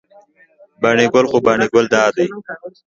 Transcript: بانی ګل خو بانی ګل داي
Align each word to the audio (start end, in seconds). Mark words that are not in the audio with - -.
بانی 0.81 1.05
ګل 1.13 1.25
خو 1.31 1.37
بانی 1.45 1.67
ګل 1.73 1.85
داي 1.93 2.27